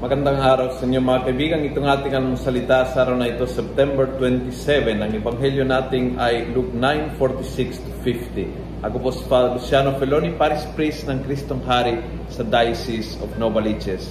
[0.00, 1.60] Magandang araw sa inyo mga kaibigan.
[1.60, 4.96] Itong ating anong salita sa araw na ito, September 27.
[4.96, 8.80] Ang ebanghelyo nating ay Luke 9:46 to 50.
[8.80, 12.00] Ako po si Father Luciano Feloni, Paris Priest ng Kristong Hari
[12.32, 14.08] sa Diocese of Novaliches.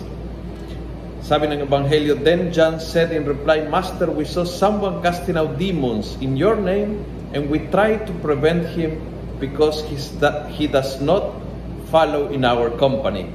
[1.26, 6.22] Sabi ng ebanghelyo, Then John said in reply, Master, we saw someone casting out demons
[6.22, 7.02] in your name,
[7.34, 9.02] and we tried to prevent him
[9.42, 9.82] because
[10.54, 11.34] he does not
[11.90, 13.26] follow in our company.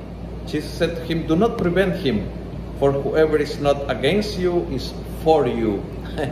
[0.46, 2.43] Jesus said to him, Do not prevent him,
[2.78, 5.82] for whoever is not against you is for you.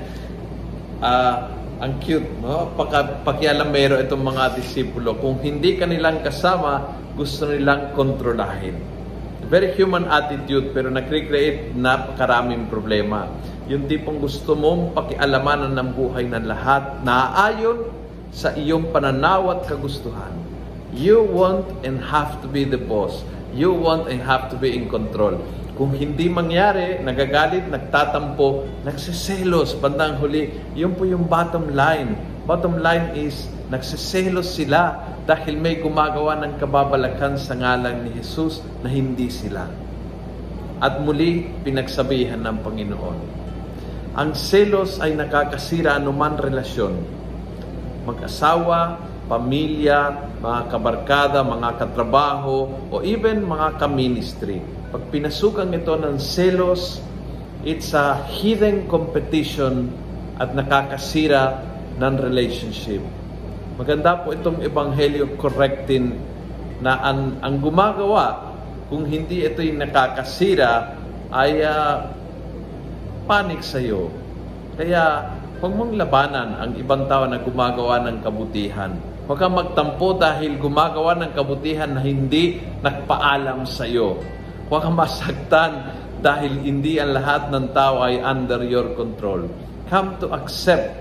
[1.03, 1.51] Ah,
[1.83, 2.71] ang cute, no?
[2.79, 5.19] Paka, pakialamero itong mga disipulo.
[5.19, 8.79] Kung hindi ka nilang kasama, gusto nilang kontrolahin.
[9.51, 13.27] Very human attitude, pero nag-create napakaraming problema.
[13.67, 17.91] Yung tipong gusto mong pakialamanan ng buhay ng lahat, naaayon
[18.31, 20.39] sa iyong pananaw at kagustuhan.
[20.95, 23.27] You want and have to be the boss.
[23.53, 25.37] You want and have to be in control.
[25.77, 32.17] Kung hindi mangyari, nagagalit, nagtatampo, nagsiselos, bandang huli, yun po yung bottom line.
[32.45, 38.89] Bottom line is, nagsiselos sila dahil may gumagawa ng kababalaghan sa ngalan ni Jesus na
[38.89, 39.69] hindi sila.
[40.83, 43.19] At muli, pinagsabihan ng Panginoon.
[44.13, 47.01] Ang selos ay nakakasira anuman relasyon.
[48.05, 49.01] Mag-asawa,
[49.33, 54.61] pamilya, mga kabarkada, mga katrabaho, o even mga ka-ministry.
[54.93, 57.01] Pag pinasukan ito ng selos,
[57.65, 59.89] it's a hidden competition
[60.37, 61.65] at nakakasira
[61.97, 63.01] ng relationship.
[63.81, 66.13] Maganda po itong ebanghelyo correctin
[66.85, 68.53] na ang, ang gumagawa
[68.93, 70.93] kung hindi ito'y nakakasira
[71.33, 72.13] ay uh,
[73.25, 74.13] panik sa iyo.
[74.77, 75.33] Kaya
[75.63, 78.99] huwag mong labanan ang ibang tao na gumagawa ng kabutihan.
[79.31, 84.19] Huwag kang magtampo dahil gumagawa ng kabutihan na hindi nagpaalam sa iyo.
[84.67, 85.73] Huwag kang masagtan
[86.19, 89.47] dahil hindi ang lahat ng tao ay under your control.
[89.87, 90.99] Come to accept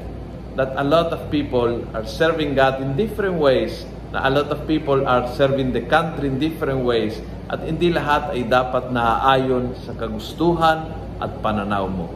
[0.54, 3.82] that a lot of people are serving God in different ways,
[4.14, 7.18] na a lot of people are serving the country in different ways,
[7.50, 10.86] at hindi lahat ay dapat naaayon sa kagustuhan
[11.18, 12.14] at pananaw mo.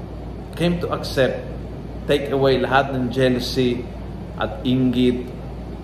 [0.53, 1.55] Came to accept,
[2.06, 3.82] take away lahat ng jealousy
[4.38, 5.26] at inggit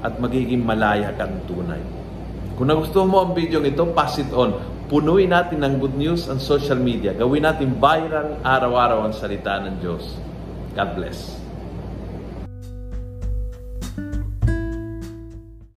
[0.02, 1.82] at magiging malaya kang tunay.
[2.58, 4.54] Kung nagustuhan mo ang video ito, pass it on.
[4.86, 7.16] Punuin natin ng good news ang social media.
[7.16, 10.20] Gawin natin viral araw-araw ang salita ng Diyos.
[10.78, 11.41] God bless.